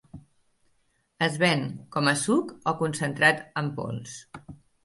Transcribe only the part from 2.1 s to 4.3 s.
a suc o concentrat en pols.